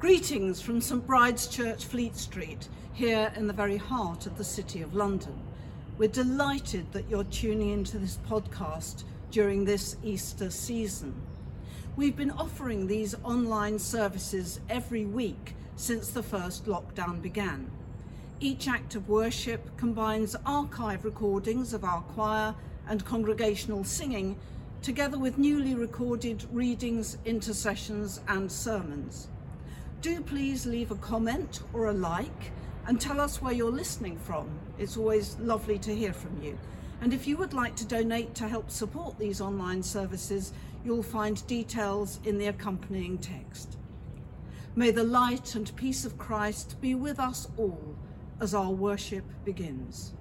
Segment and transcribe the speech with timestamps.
[0.00, 4.80] Greetings from St Bride's Church, Fleet Street, here in the very heart of the City
[4.80, 5.38] of London.
[5.98, 11.14] We're delighted that you're tuning into this podcast during this Easter season.
[11.96, 17.70] We've been offering these online services every week since the first lockdown began.
[18.40, 22.54] Each act of worship combines archive recordings of our choir
[22.88, 24.38] and congregational singing
[24.80, 29.28] together with newly recorded readings, intercessions and sermons.
[30.00, 32.52] Do please leave a comment or a like
[32.86, 34.48] and tell us where you're listening from.
[34.78, 36.58] It's always lovely to hear from you.
[37.02, 40.54] And if you would like to donate to help support these online services,
[40.84, 43.76] you'll find details in the accompanying text.
[44.74, 47.94] May the light and peace of Christ be with us all
[48.40, 50.14] as our worship begins.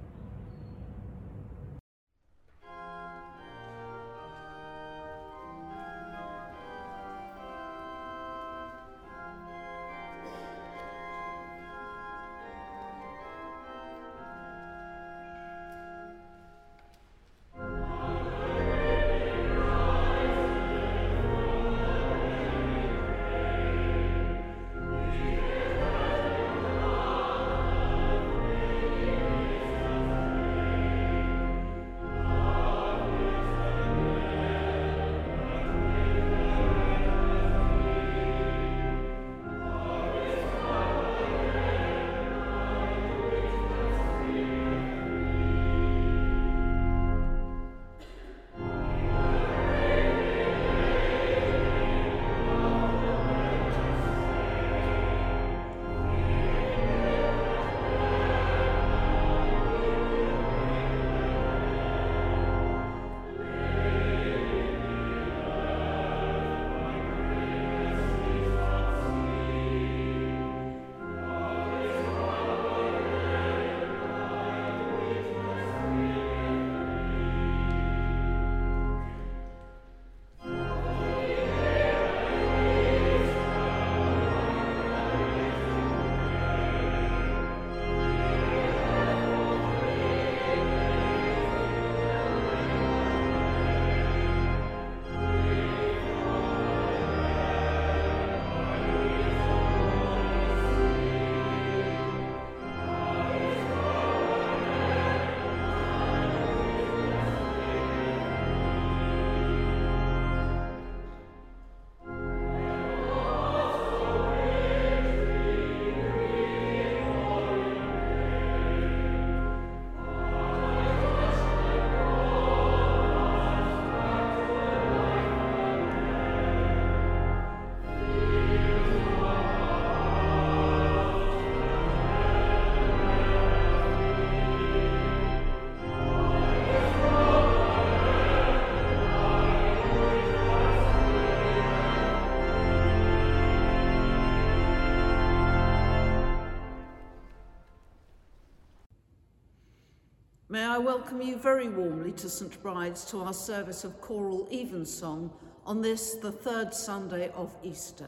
[150.79, 155.29] I welcome you very warmly to St Bride's to our service of choral evensong
[155.65, 158.07] on this, the third Sunday of Easter.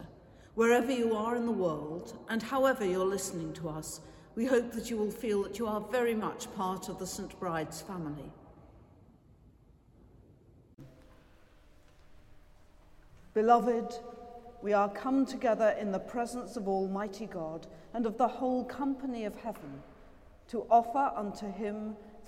[0.55, 3.99] Wherever you are in the world and however you're listening to us,
[4.35, 7.37] we hope that you will feel that you are very much part of the St
[7.41, 8.31] Bride's family.
[13.33, 13.99] Beloved,
[14.61, 19.25] we are come together in the presence of Almighty God and of the whole company
[19.25, 19.83] of heaven
[20.47, 21.97] to offer unto him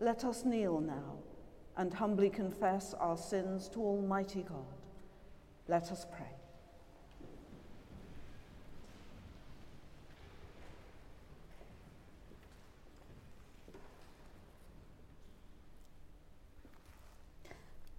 [0.00, 1.18] let us kneel now
[1.76, 4.64] and humbly confess our sins to Almighty God.
[5.68, 6.26] Let us pray.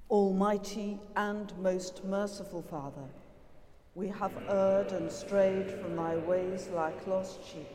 [0.10, 3.10] Almighty and most merciful Father,
[3.96, 7.75] we have erred and strayed from thy ways like lost sheep.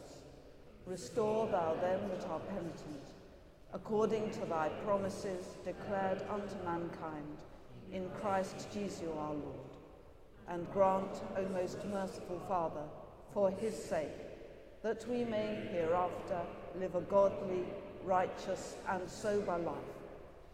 [0.85, 3.13] Restore thou them that are penitent,
[3.73, 7.37] according to thy promises declared unto mankind,
[7.93, 9.71] in Christ Jesus our Lord.
[10.47, 12.83] And grant, O most merciful Father,
[13.33, 14.09] for his sake,
[14.81, 16.41] that we may hereafter
[16.79, 17.63] live a godly,
[18.03, 19.75] righteous, and sober life,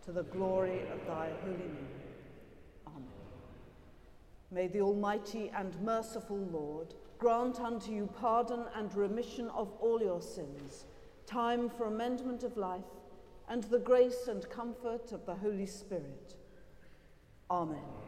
[0.06, 1.88] to the glory of thy holy name.
[2.88, 3.08] Amen.
[4.52, 10.22] May the Almighty and merciful Lord grant unto you pardon and remission of all your
[10.22, 10.86] sins,
[11.26, 12.84] time for amendment of life,
[13.50, 16.36] and the grace and comfort of the Holy Spirit.
[17.50, 18.07] Amen.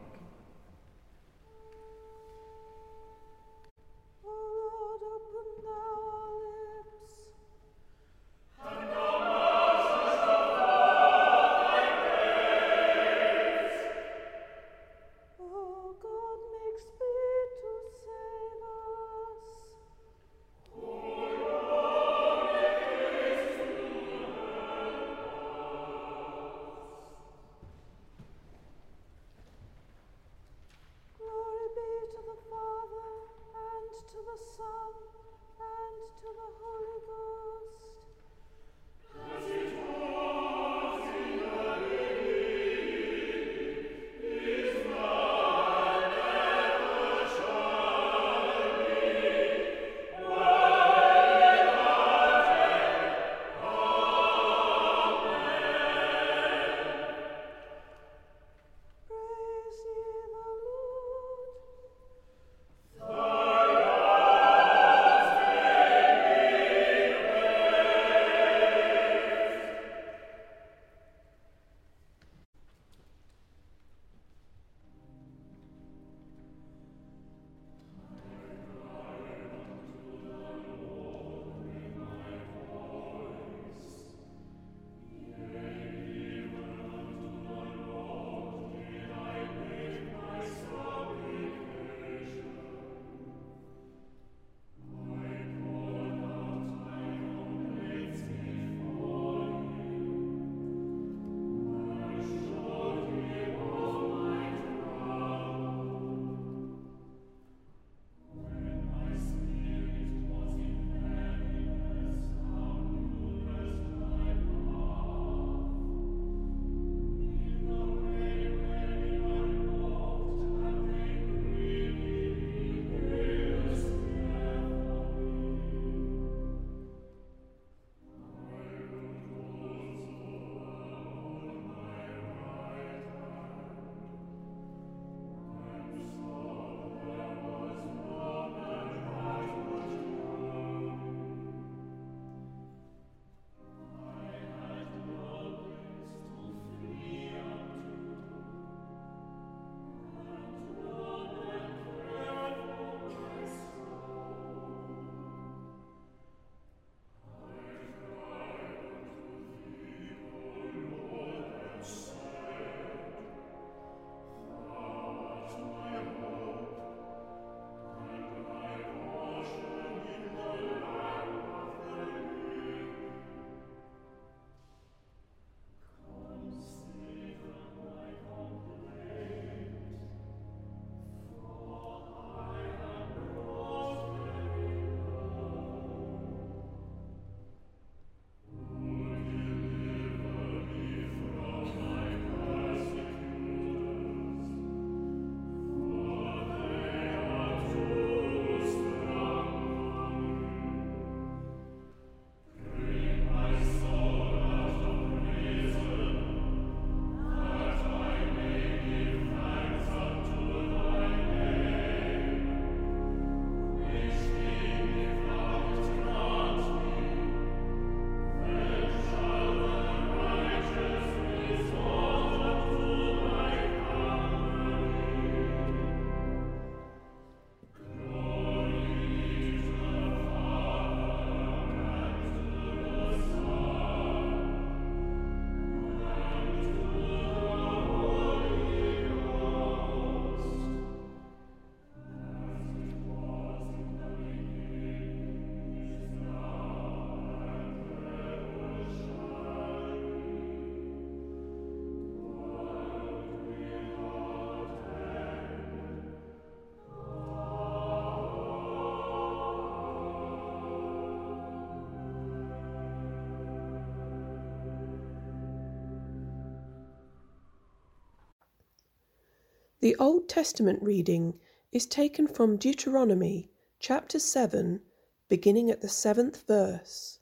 [269.89, 271.39] The Old Testament reading
[271.71, 274.81] is taken from Deuteronomy chapter 7,
[275.27, 277.17] beginning at the seventh verse.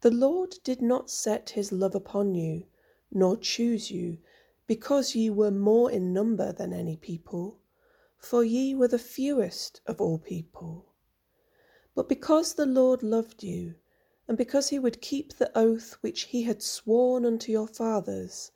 [0.00, 2.66] The Lord did not set his love upon you,
[3.12, 4.18] nor choose you,
[4.66, 7.60] because ye were more in number than any people,
[8.18, 10.86] for ye were the fewest of all people.
[11.94, 13.76] But because the Lord loved you,
[14.26, 18.50] and because he would keep the oath which he had sworn unto your fathers,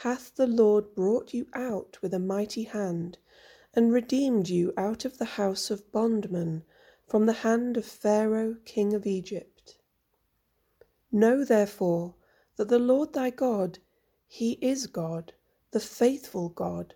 [0.00, 3.16] hath the Lord brought you out with a mighty hand,
[3.72, 6.62] and redeemed you out of the house of bondmen,
[7.06, 9.78] from the hand of Pharaoh king of Egypt.
[11.10, 12.14] Know therefore
[12.56, 13.78] that the Lord thy God,
[14.26, 15.32] he is God,
[15.70, 16.94] the faithful God,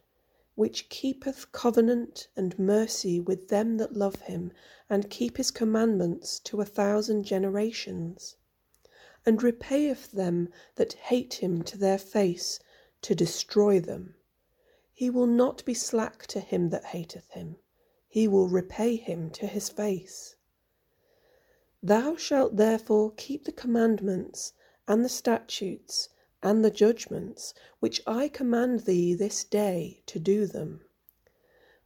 [0.54, 4.52] which keepeth covenant and mercy with them that love him,
[4.90, 8.36] and keep his commandments to a thousand generations,
[9.24, 12.60] and repayeth them that hate him to their face,
[13.02, 14.14] to destroy them.
[14.92, 17.56] He will not be slack to him that hateth him,
[18.06, 20.36] he will repay him to his face.
[21.82, 24.52] Thou shalt therefore keep the commandments
[24.86, 26.10] and the statutes
[26.42, 30.84] and the judgments which I command thee this day to do them.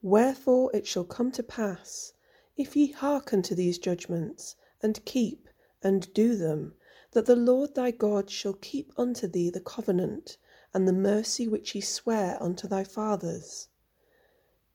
[0.02, 2.12] Wherefore it shall come to pass,
[2.56, 5.48] if ye hearken to these judgments, and keep
[5.80, 6.74] and do them,
[7.12, 10.38] that the Lord thy God shall keep unto thee the covenant
[10.74, 13.68] and the mercy which he sware unto thy fathers.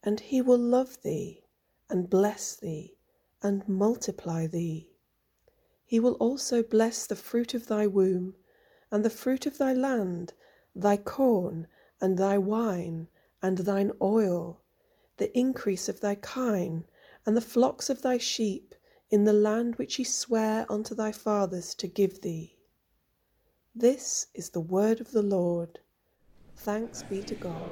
[0.02, 1.44] And he will love thee,
[1.90, 2.96] and bless thee,
[3.44, 4.90] and multiply thee.
[5.86, 8.36] He will also bless the fruit of thy womb,
[8.90, 10.34] and the fruit of thy land,
[10.74, 11.68] thy corn,
[12.00, 13.10] and thy wine,
[13.42, 14.62] and thine oil,
[15.18, 16.86] the increase of thy kine,
[17.26, 18.74] and the flocks of thy sheep,
[19.10, 22.56] in the land which he sware unto thy fathers to give thee.
[23.76, 25.80] This is the word of the Lord.
[26.60, 27.72] Thanks be to God.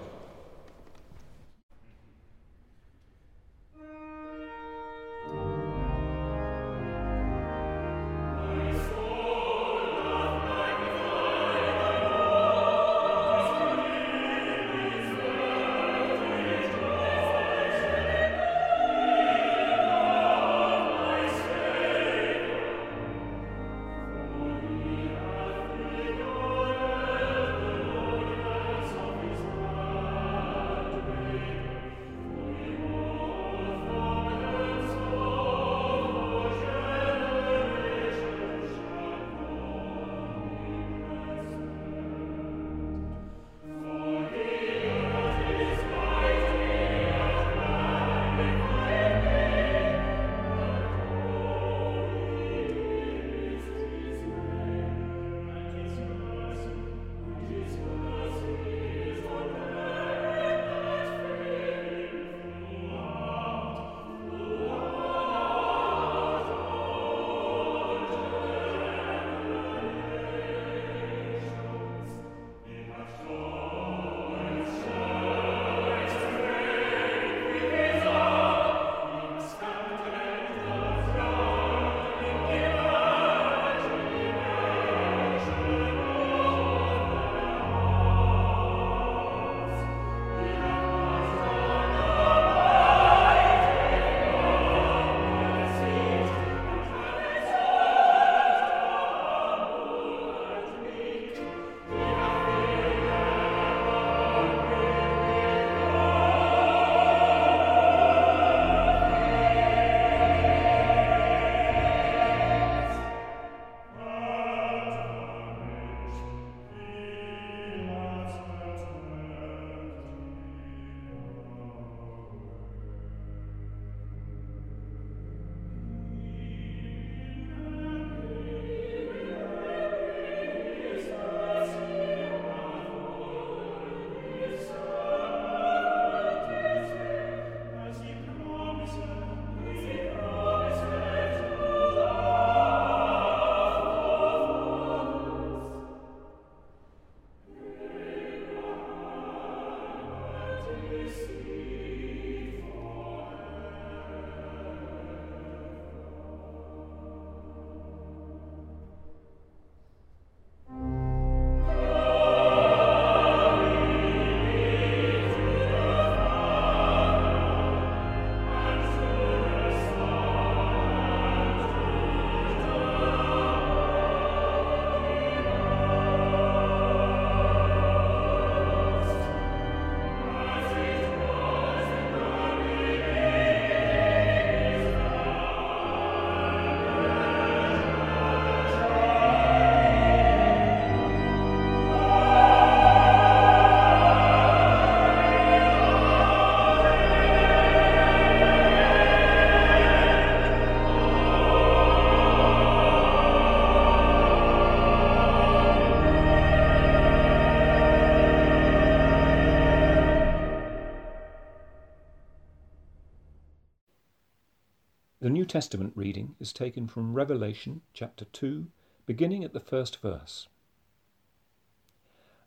[215.58, 218.68] Testament reading is taken from Revelation chapter 2,
[219.08, 220.48] beginning at the first verse.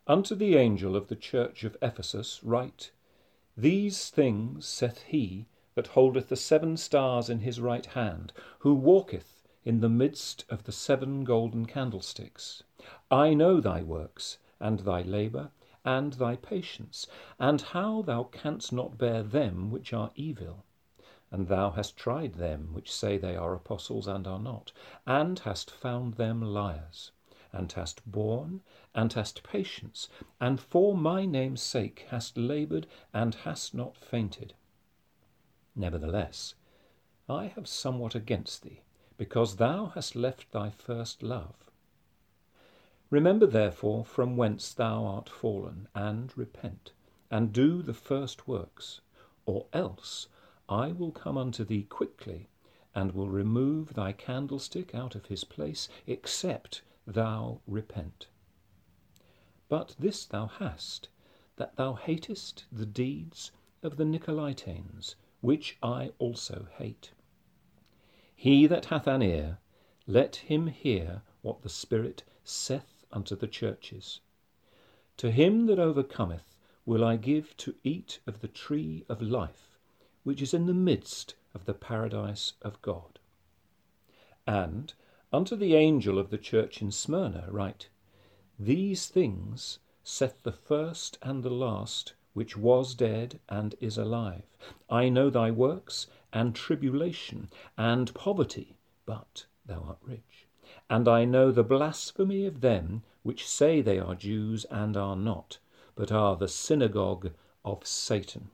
[0.07, 2.91] Unto the angel of the church of Ephesus write,
[3.57, 9.45] These things saith he that holdeth the seven stars in his right hand, who walketh
[9.65, 12.63] in the midst of the seven golden candlesticks.
[13.11, 15.51] I know thy works, and thy labour,
[15.83, 20.63] and thy patience, and how thou canst not bear them which are evil
[21.31, 24.73] and thou hast tried them which say they are apostles and are not,
[25.07, 27.11] and hast found them liars,
[27.53, 28.61] and hast borne,
[28.93, 30.09] and hast patience,
[30.41, 34.53] and for my name's sake hast laboured, and hast not fainted.
[35.73, 36.53] Nevertheless,
[37.29, 38.81] I have somewhat against thee,
[39.17, 41.71] because thou hast left thy first love.
[43.09, 46.91] Remember therefore from whence thou art fallen, and repent,
[47.29, 48.99] and do the first works,
[49.45, 50.27] or else
[50.71, 52.47] I will come unto thee quickly,
[52.95, 58.27] and will remove thy candlestick out of his place, except thou repent.
[59.67, 61.09] But this thou hast,
[61.57, 63.51] that thou hatest the deeds
[63.83, 67.11] of the Nicolaitanes, which I also hate.
[68.33, 69.57] He that hath an ear,
[70.07, 74.21] let him hear what the Spirit saith unto the churches.
[75.17, 79.70] To him that overcometh will I give to eat of the tree of life
[80.23, 83.19] which is in the midst of the paradise of God.
[84.45, 84.93] And
[85.33, 87.89] unto the angel of the church in Smyrna write,
[88.59, 94.43] These things saith the first and the last, which was dead and is alive.
[94.89, 100.47] I know thy works, and tribulation, and poverty, but thou art rich.
[100.89, 105.59] And I know the blasphemy of them which say they are Jews and are not,
[105.95, 107.31] but are the synagogue
[107.63, 108.49] of Satan.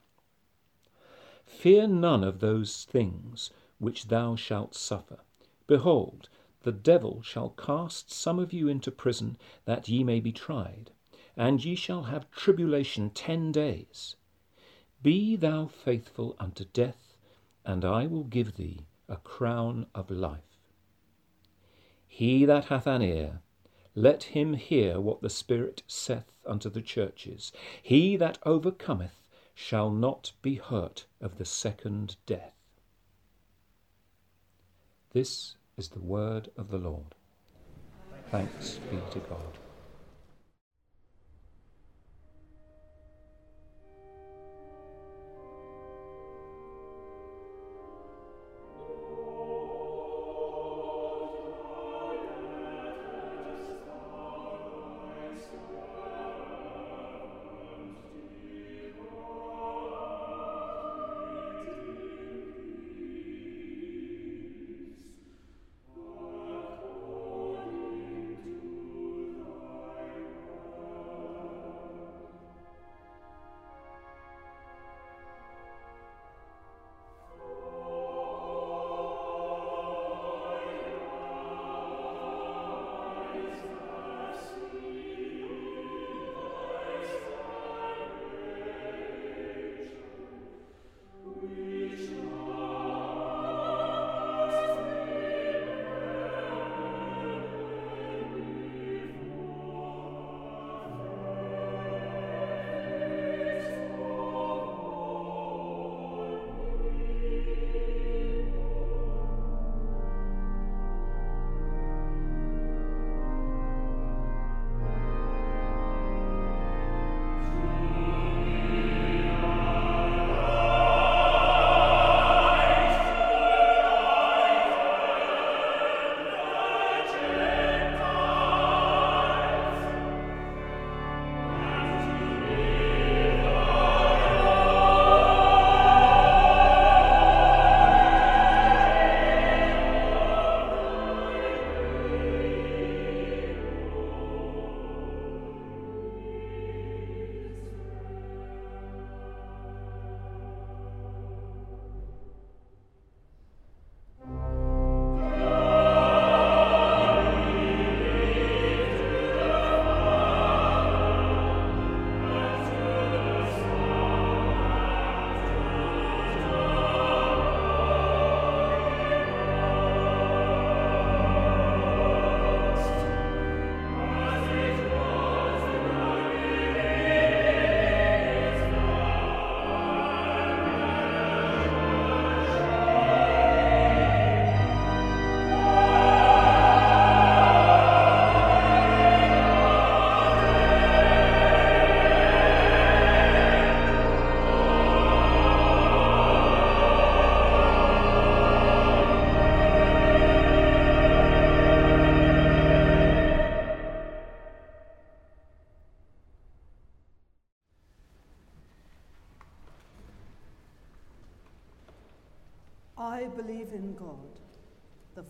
[1.57, 5.21] Fear none of those things which thou shalt suffer.
[5.65, 6.29] Behold,
[6.61, 10.91] the devil shall cast some of you into prison, that ye may be tried,
[11.35, 14.15] and ye shall have tribulation ten days.
[15.01, 17.17] Be thou faithful unto death,
[17.65, 20.59] and I will give thee a crown of life.
[22.07, 23.41] He that hath an ear,
[23.95, 27.51] let him hear what the Spirit saith unto the churches.
[27.81, 29.26] He that overcometh
[29.59, 32.53] shall not be hurt of the second death.
[35.13, 37.15] This is the word of the Lord.
[38.29, 39.57] Thanks be to God.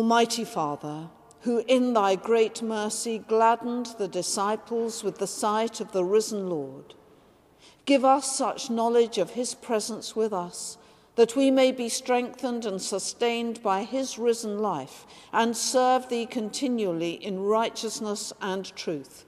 [0.00, 1.10] Almighty Father,
[1.42, 6.94] who in thy great mercy gladdened the disciples with the sight of the risen Lord,
[7.84, 10.78] give us such knowledge of his presence with us
[11.16, 17.12] that we may be strengthened and sustained by his risen life and serve thee continually
[17.22, 19.26] in righteousness and truth.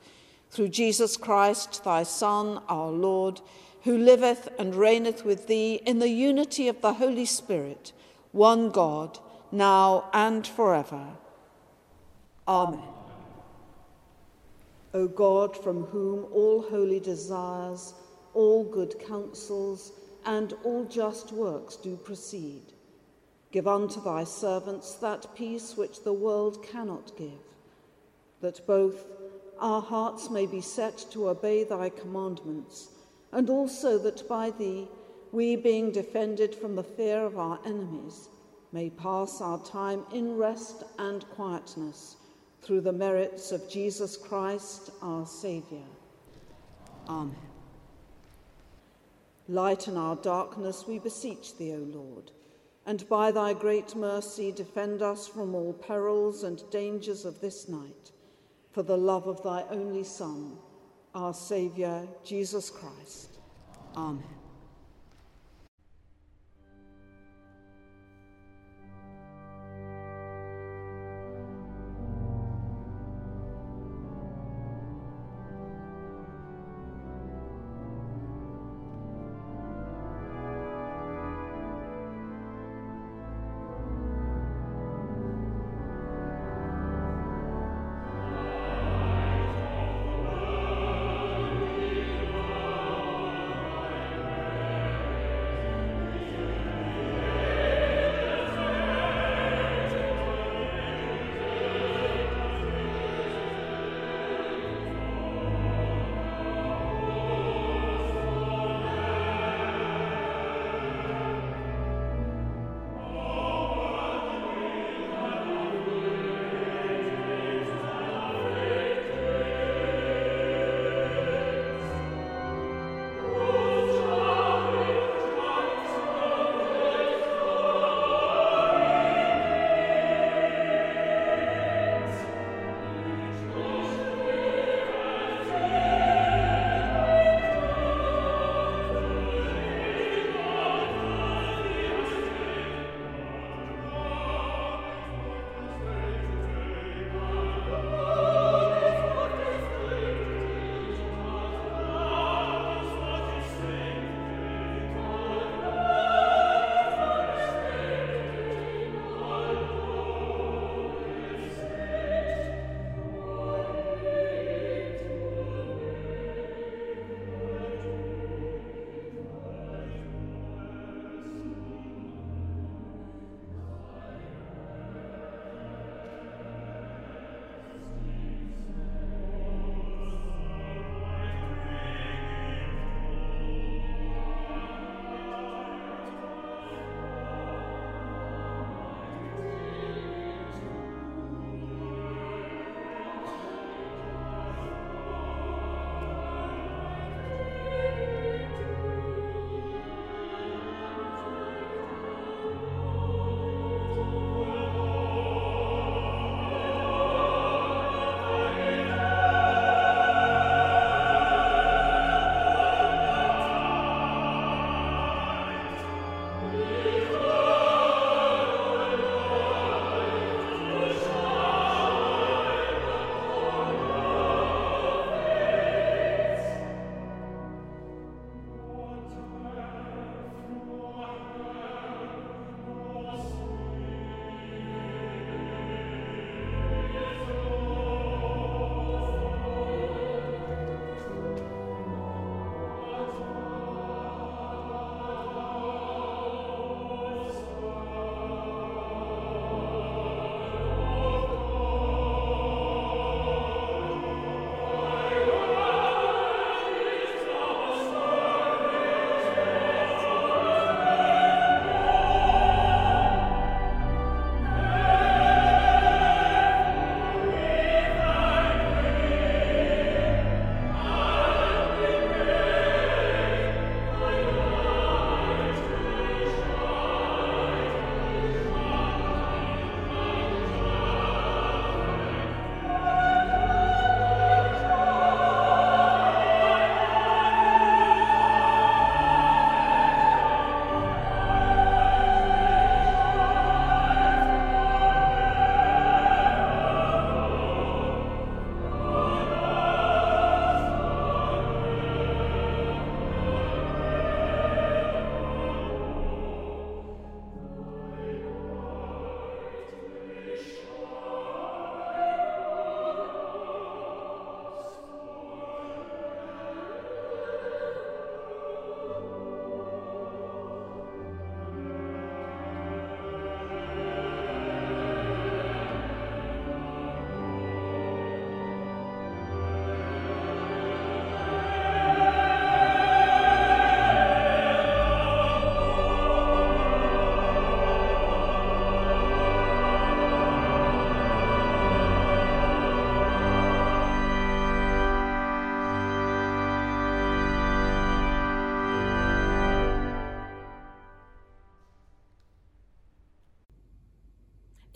[0.48, 3.42] Through Jesus Christ, thy Son, our Lord,
[3.82, 7.92] who liveth and reigneth with thee in the unity of the Holy Spirit,
[8.32, 9.18] one God,
[9.52, 11.06] now and forever.
[12.48, 12.80] Amen.
[14.94, 17.94] O God, from whom all holy desires,
[18.34, 19.92] all good counsels,
[20.24, 22.62] and all just works do proceed,
[23.50, 27.44] give unto thy servants that peace which the world cannot give,
[28.40, 29.04] that both
[29.58, 32.88] our hearts may be set to obey thy commandments,
[33.32, 34.88] and also that by thee
[35.30, 38.28] we, being defended from the fear of our enemies,
[38.72, 42.16] may pass our time in rest and quietness
[42.62, 45.84] through the merits of Jesus Christ, our Saviour.
[47.08, 47.36] Amen.
[49.48, 52.30] Lighten our darkness, we beseech thee, O Lord,
[52.86, 58.12] and by thy great mercy defend us from all perils and dangers of this night,
[58.70, 60.56] for the love of thy only Son,
[61.14, 63.38] our Saviour, Jesus Christ.
[63.96, 64.41] Amen.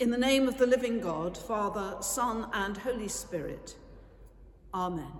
[0.07, 3.75] In the name of the living God, Father, Son, and Holy Spirit.
[4.73, 5.11] Amen.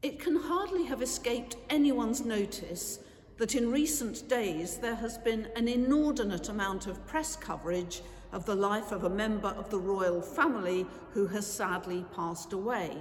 [0.00, 3.00] It can hardly have escaped anyone's notice
[3.38, 8.54] that in recent days there has been an inordinate amount of press coverage of the
[8.54, 12.96] life of a member of the royal family who has sadly passed away.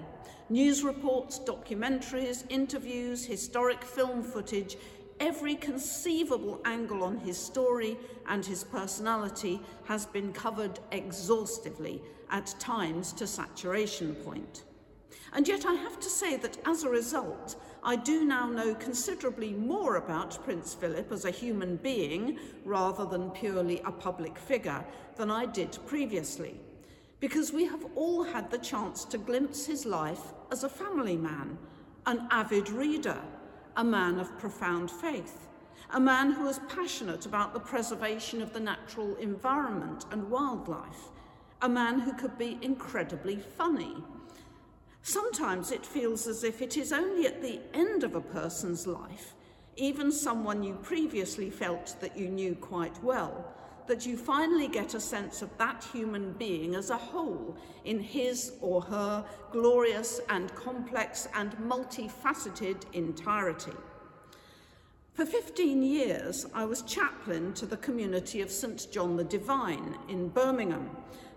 [0.49, 4.75] News reports, documentaries, interviews, historic film footage,
[5.19, 12.01] every conceivable angle on his story and his personality has been covered exhaustively,
[12.31, 14.63] at times to saturation point.
[15.33, 19.53] And yet I have to say that as a result, I do now know considerably
[19.53, 24.83] more about Prince Philip as a human being rather than purely a public figure
[25.15, 26.59] than I did previously,
[27.19, 31.57] because we have all had the chance to glimpse his life as a family man,
[32.05, 33.21] an avid reader,
[33.75, 35.47] a man of profound faith,
[35.91, 41.09] a man who was passionate about the preservation of the natural environment and wildlife,
[41.61, 43.95] a man who could be incredibly funny.
[45.01, 49.33] Sometimes it feels as if it is only at the end of a person's life,
[49.75, 53.53] even someone you previously felt that you knew quite well,
[53.89, 58.53] that you finally get a sense of that human being as a whole in his
[58.61, 63.73] or her glorious and complex and multifaceted entirety.
[65.15, 68.87] For 15 years, I was chaplain to the community of St.
[68.91, 70.91] John the Divine in Birmingham,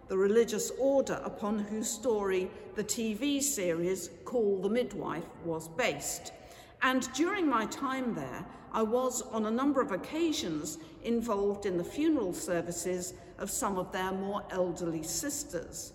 [0.08, 6.34] the religious order upon whose story the TV series Call the Midwife was based.
[6.82, 11.84] And during my time there, I was on a number of occasions involved in the
[11.84, 15.92] funeral services of some of their more elderly sisters.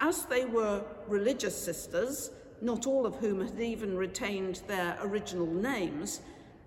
[0.00, 6.20] As they were religious sisters, not all of whom had even retained their original names,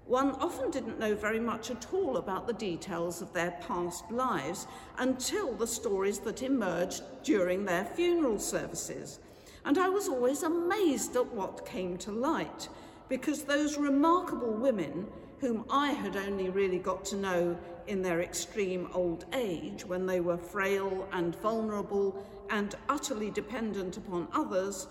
[0.05, 4.67] one often didn't know very much at all about the details of their past lives
[4.97, 9.19] until the stories that emerged during their funeral services.
[9.65, 12.69] And I was always amazed at what came to light,
[13.09, 15.07] because those remarkable women,
[15.39, 17.57] whom I had only really got to know
[17.87, 24.27] in their extreme old age, when they were frail and vulnerable and utterly dependent upon
[24.33, 24.87] others,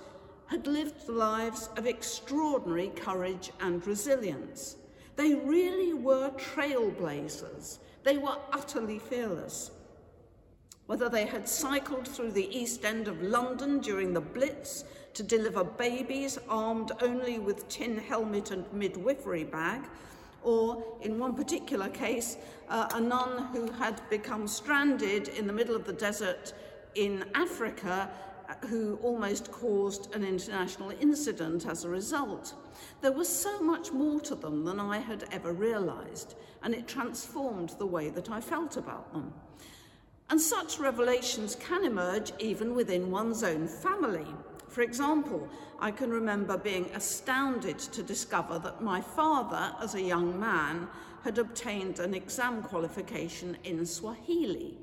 [0.47, 4.77] had lived lives of extraordinary courage and resilience.
[5.17, 7.79] They really were trailblazers.
[8.05, 9.73] They were utterly fearless.
[10.87, 14.85] Whether they had cycled through the East End of London during the Blitz
[15.15, 19.83] to deliver babies armed only with tin helmet and midwifery bag,
[20.47, 22.37] or in one particular case,
[22.69, 26.55] uh, a nun who had become stranded in the middle of the desert
[26.95, 28.09] in Africa
[28.69, 32.55] who almost caused an international incident as a result.
[33.01, 37.71] There was so much more to them than I had ever realized, and it transformed
[37.71, 39.33] the way that I felt about them.
[40.31, 44.27] And such revelations can emerge even within one's own family.
[44.77, 45.49] For example,
[45.81, 50.87] I can remember being astounded to discover that my father, as a young man,
[51.24, 54.77] had obtained an exam qualification in Swahili.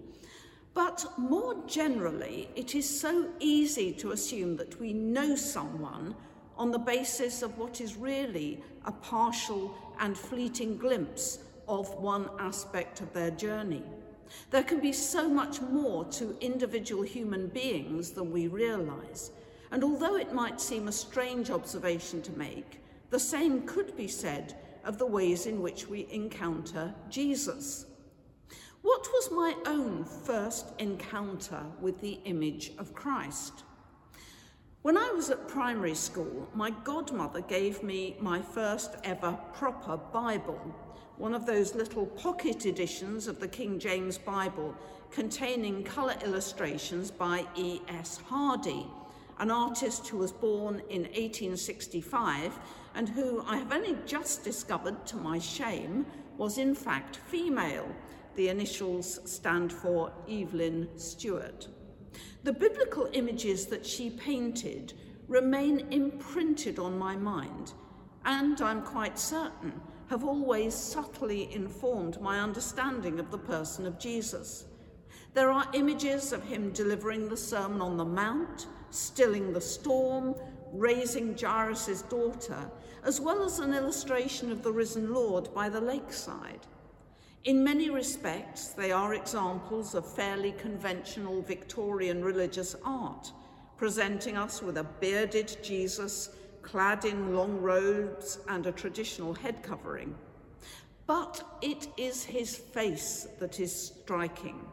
[0.74, 6.16] But more generally, it is so easy to assume that we know someone
[6.58, 11.38] on the basis of what is really a partial and fleeting glimpse
[11.68, 13.84] of one aspect of their journey.
[14.50, 19.30] There can be so much more to individual human beings than we realize.
[19.74, 24.56] And although it might seem a strange observation to make, the same could be said
[24.86, 27.88] of the ways in which we encounter Jesus.
[28.84, 33.64] What was my own first encounter with the image of Christ?
[34.84, 40.62] When I was at primary school, my godmother gave me my first ever proper Bible,
[41.18, 44.76] one of those little pocket editions of the King James Bible
[45.10, 48.20] containing colour illustrations by E.S.
[48.28, 48.86] Hardy,
[49.40, 52.58] an artist who was born in 1865
[52.96, 56.06] and who I have only just discovered, to my shame,
[56.38, 57.88] was in fact female
[58.36, 61.68] the initials stand for Evelyn Stuart.
[62.44, 64.94] The biblical images that she painted
[65.28, 67.74] remain imprinted on my mind,
[68.26, 69.80] and I'm quite certain
[70.10, 74.66] have always subtly informed my understanding of the person of Jesus.
[75.34, 80.36] There are images of him delivering the Sermon on the Mount, stilling the storm,
[80.72, 82.70] raising Jairus' daughter,
[83.04, 86.68] as well as an illustration of the risen Lord by the lakeside.
[87.44, 93.34] In many respects, they are examples of fairly conventional Victorian religious art,
[93.76, 96.30] presenting us with a bearded Jesus
[96.62, 100.16] clad in long robes and a traditional head covering.
[101.06, 104.66] But it is his face that is striking,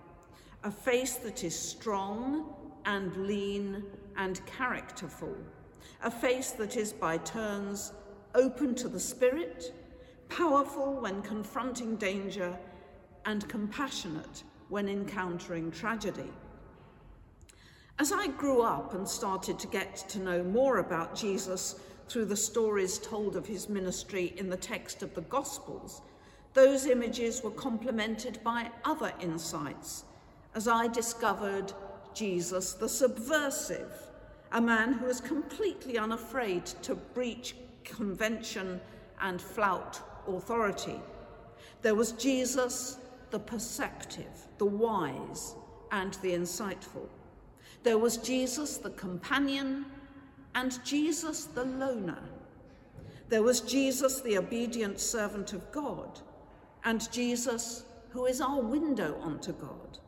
[0.62, 2.54] a face that is strong
[2.84, 3.84] and lean
[4.20, 5.34] and characterful,
[6.04, 7.92] a face that is by turns
[8.34, 9.72] open to the spirit,
[10.28, 12.54] powerful when confronting danger,
[13.24, 16.30] and compassionate when encountering tragedy.
[17.98, 22.36] As I grew up and started to get to know more about Jesus through the
[22.36, 26.02] stories told of his ministry in the text of the Gospels,
[26.52, 30.04] those images were complemented by other insights
[30.54, 31.72] as I discovered
[32.12, 34.09] Jesus the subversive,
[34.52, 38.80] a man who was completely unafraid to breach convention
[39.20, 41.00] and flout authority.
[41.82, 42.98] There was Jesus
[43.30, 45.54] the perceptive, the wise,
[45.92, 47.08] and the insightful.
[47.82, 49.86] There was Jesus the companion
[50.54, 52.22] and Jesus the loner.
[53.28, 56.20] There was Jesus the obedient servant of God
[56.84, 59.98] and Jesus who is our window onto God.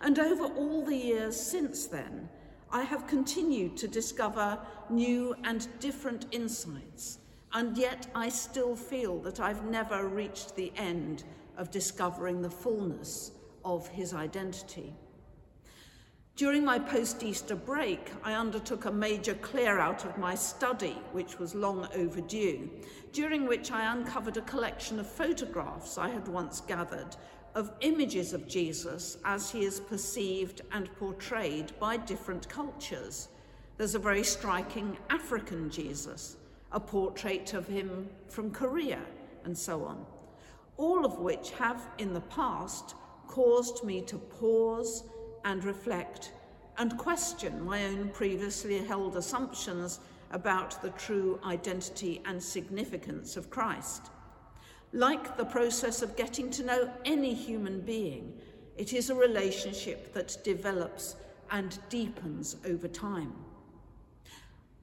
[0.00, 2.28] And over all the years since then,
[2.74, 4.58] I have continued to discover
[4.90, 7.18] new and different insights,
[7.52, 11.22] and yet I still feel that I've never reached the end
[11.56, 13.30] of discovering the fullness
[13.64, 14.92] of his identity.
[16.34, 21.38] During my post Easter break, I undertook a major clear out of my study, which
[21.38, 22.68] was long overdue,
[23.12, 27.14] during which I uncovered a collection of photographs I had once gathered
[27.54, 33.28] of images of Jesus as he is perceived and portrayed by different cultures.
[33.76, 36.36] There's a very striking African Jesus,
[36.72, 39.00] a portrait of him from Korea,
[39.44, 40.04] and so on,
[40.76, 42.94] all of which have in the past
[43.28, 45.04] caused me to pause
[45.44, 46.32] and reflect
[46.78, 50.00] and question my own previously held assumptions
[50.32, 54.10] about the true identity and significance of Christ.
[54.94, 58.32] Like the process of getting to know any human being,
[58.76, 61.16] it is a relationship that develops
[61.50, 63.32] and deepens over time.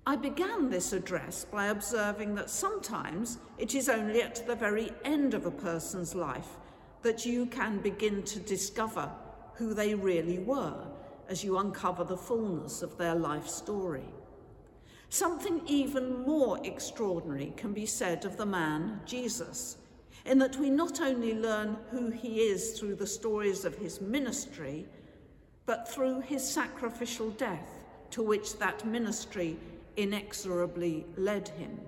[0.05, 5.34] I began this address by observing that sometimes it is only at the very end
[5.34, 6.57] of a person's life
[7.03, 9.09] that you can begin to discover
[9.53, 10.88] who they really were
[11.30, 14.09] as you uncover the fullness of their life story.
[15.07, 19.78] Something even more extraordinary can be said of the man, Jesus,
[20.26, 24.86] in that we not only learn who he is through the stories of his ministry,
[25.65, 27.69] but through his sacrificial death
[28.11, 29.57] to which that ministry
[29.97, 31.80] inexorably led him.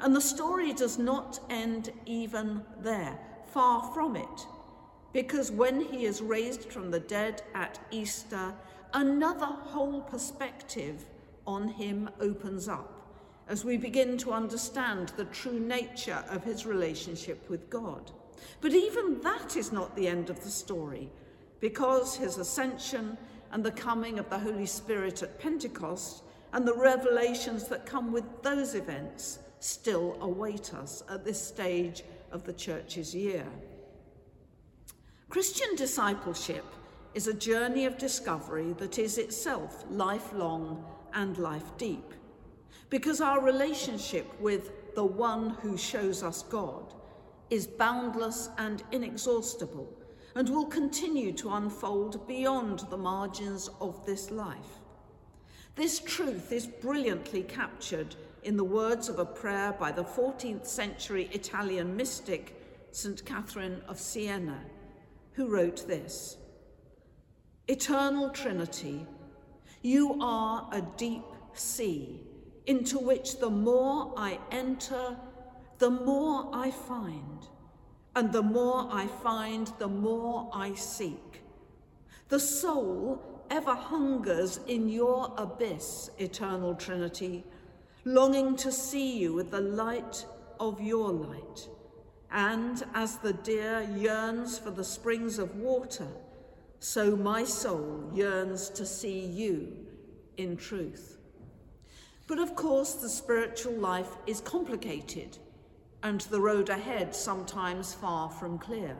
[0.00, 3.18] And the story does not end even there,
[3.52, 4.46] far from it.
[5.12, 8.54] Because when he is raised from the dead at Easter,
[8.94, 11.04] another whole perspective
[11.46, 13.01] on him opens up
[13.48, 18.10] as we begin to understand the true nature of his relationship with God.
[18.60, 21.10] But even that is not the end of the story,
[21.60, 23.16] because his ascension
[23.52, 26.22] and the coming of the Holy Spirit at Pentecost
[26.52, 32.44] and the revelations that come with those events still await us at this stage of
[32.44, 33.46] the church's year.
[35.28, 36.64] Christian discipleship
[37.14, 40.84] is a journey of discovery that is itself lifelong
[41.14, 42.14] and life deep.
[42.92, 46.92] Because our relationship with the one who shows us God
[47.48, 49.88] is boundless and inexhaustible
[50.34, 54.80] and will continue to unfold beyond the margins of this life.
[55.74, 61.30] This truth is brilliantly captured in the words of a prayer by the 14th century
[61.32, 63.24] Italian mystic St.
[63.24, 64.60] Catherine of Siena
[65.32, 66.36] who wrote this
[67.68, 69.06] Eternal Trinity,
[69.80, 71.24] you are a deep
[71.54, 72.26] sea
[72.66, 75.16] into which the more I enter,
[75.78, 77.46] the more I find,
[78.14, 81.42] and the more I find, the more I seek.
[82.28, 87.44] The soul ever hungers in your abyss, eternal Trinity,
[88.04, 90.24] longing to see you with the light
[90.60, 91.68] of your light.
[92.30, 96.08] And as the deer yearns for the springs of water,
[96.78, 99.86] so my soul yearns to see you
[100.36, 101.18] in truth.
[102.26, 105.38] But of course, the spiritual life is complicated,
[106.02, 108.96] and the road ahead sometimes far from clear.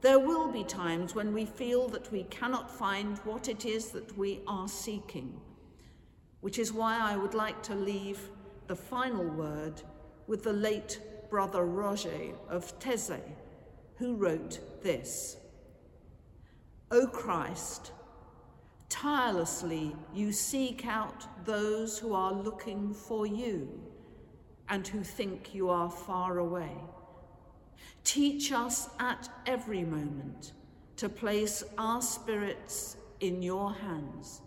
[0.00, 4.16] There will be times when we feel that we cannot find what it is that
[4.18, 5.40] we are seeking,
[6.42, 8.28] which is why I would like to leave
[8.66, 9.80] the final word
[10.26, 13.20] with the late brother Roger of Taizé,
[13.96, 15.38] who wrote this
[16.90, 17.92] O Christ,
[18.88, 23.68] tirelessly you seek out those who are looking for you
[24.68, 26.72] and who think you are far away.
[28.04, 30.52] Teach us at every moment
[30.96, 34.40] to place our spirits in your hands.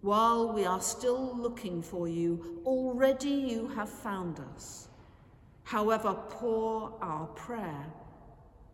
[0.00, 4.88] While we are still looking for you, already you have found us.
[5.64, 7.86] However poor our prayer,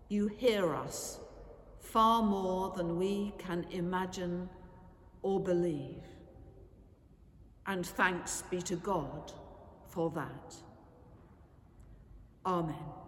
[0.08, 1.18] you hear us
[1.80, 4.48] far more than we can imagine
[5.24, 6.04] or believe.
[7.66, 9.32] And thanks be to God
[9.88, 10.54] for that.
[12.44, 13.03] Amen.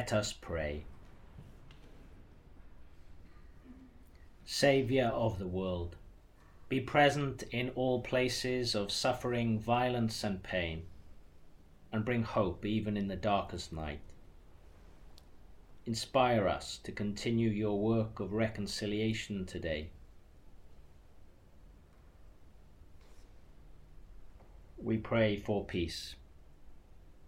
[0.00, 0.84] Let us pray.
[4.46, 5.96] Saviour of the world,
[6.70, 10.84] be present in all places of suffering, violence, and pain,
[11.92, 14.00] and bring hope even in the darkest night.
[15.84, 19.90] Inspire us to continue your work of reconciliation today.
[24.78, 26.14] We pray for peace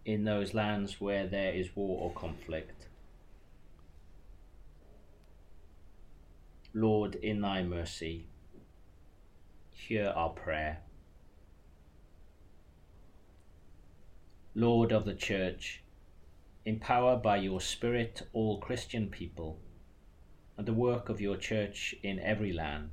[0.05, 2.87] in those lands where there is war or conflict.
[6.73, 8.25] Lord, in thy mercy,
[9.71, 10.79] hear our prayer.
[14.55, 15.81] Lord of the Church,
[16.65, 19.59] empower by your Spirit all Christian people
[20.57, 22.91] and the work of your Church in every land.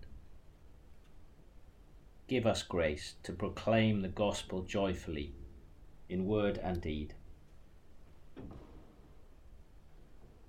[2.29, 5.35] Give us grace to proclaim the gospel joyfully
[6.11, 7.15] in word and deed.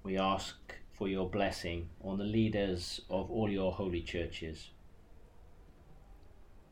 [0.03, 0.55] We ask
[0.91, 4.71] for your blessing on the leaders of all your holy churches.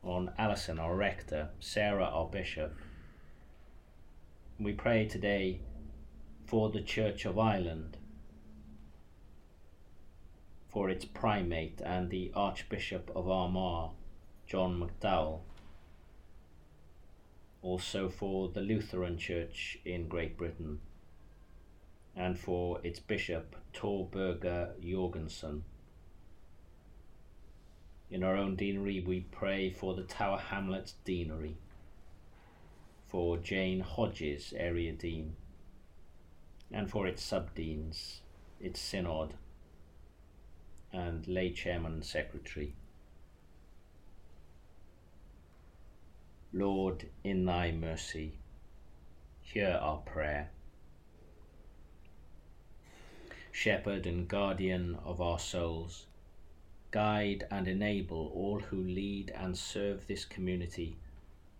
[0.02, 2.74] on Alison, our rector, Sarah, our bishop.
[4.58, 5.60] We pray today
[6.46, 7.98] for the Church of Ireland,
[10.68, 13.90] for its primate and the Archbishop of Armagh,
[14.46, 15.40] John McDowell,
[17.62, 20.80] also for the Lutheran Church in Great Britain,
[22.16, 25.64] and for its Bishop Tor Berger Jorgensen.
[28.10, 31.54] In our own deanery, we pray for the Tower Hamlets Deanery,
[33.06, 35.36] for Jane Hodges, Area Dean,
[36.72, 38.20] and for its subdeans,
[38.60, 39.34] its synod,
[40.92, 42.74] and lay chairman and secretary.
[46.52, 48.32] Lord, in thy mercy,
[49.40, 50.50] hear our prayer.
[53.52, 56.06] Shepherd and guardian of our souls,
[56.90, 60.96] guide and enable all who lead and serve this community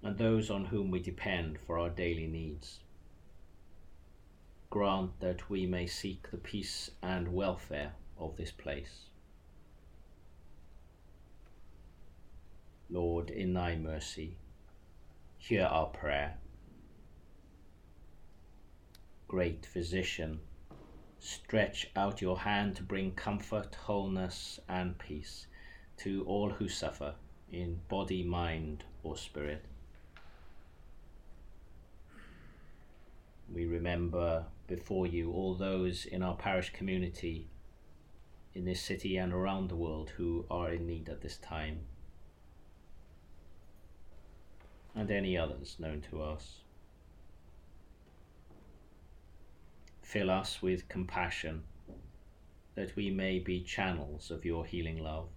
[0.02, 2.80] and those on whom we depend for our daily needs.
[4.70, 9.04] Grant that we may seek the peace and welfare of this place.
[12.88, 14.36] Lord, in thy mercy,
[15.40, 16.34] hear our prayer.
[19.26, 20.38] Great Physician,
[21.18, 25.46] stretch out your hand to bring comfort, wholeness, and peace
[25.96, 27.14] to all who suffer
[27.50, 29.64] in body, mind, or spirit.
[33.52, 37.48] We remember before you all those in our parish community
[38.54, 41.80] in this city and around the world who are in need at this time
[44.94, 46.60] and any others known to us.
[50.02, 51.62] Fill us with compassion
[52.74, 55.28] that we may be channels of your healing love.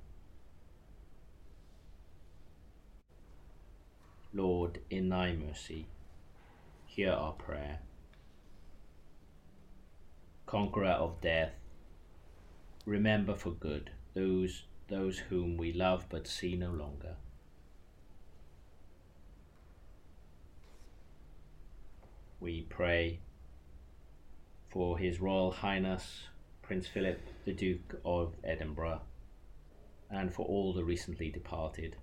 [4.34, 5.86] Lord, in thy mercy,
[6.88, 7.80] hear our prayer.
[10.48, 11.54] Conqueror of death,
[12.86, 17.16] remember for good those, those whom we love but see no longer.
[22.44, 23.20] We pray
[24.68, 26.24] for His Royal Highness
[26.62, 29.00] Prince Philip, the Duke of Edinburgh,
[30.12, 31.96] and for all the recently departed,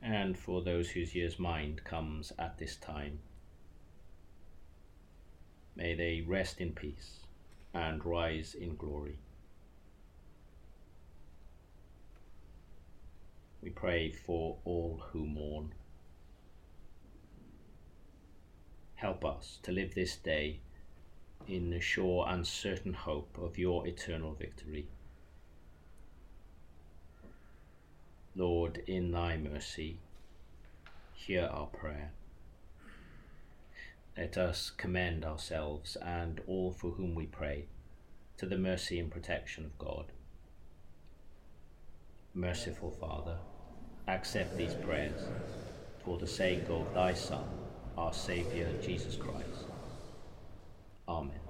[0.00, 3.18] and for those whose year's mind comes at this time.
[5.74, 7.18] May they rest in peace
[7.74, 9.18] and rise in glory.
[13.60, 15.74] We pray for all who mourn.
[19.00, 20.60] Help us to live this day
[21.48, 24.88] in the sure and certain hope of your eternal victory.
[28.36, 29.96] Lord, in thy mercy,
[31.14, 32.10] hear our prayer.
[34.18, 37.68] Let us commend ourselves and all for whom we pray
[38.36, 40.12] to the mercy and protection of God.
[42.34, 43.38] Merciful Father,
[44.06, 45.22] accept these prayers
[46.04, 47.48] for the sake of thy Son
[48.00, 49.66] our Saviour Jesus Christ.
[51.06, 51.49] Amen.